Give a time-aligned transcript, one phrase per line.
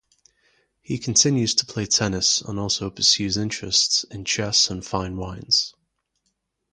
[0.81, 5.75] He continues to play tennis, and also pursues interests in chess and fine wines.